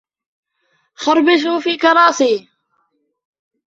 [0.93, 2.47] خربشوا في كراسي.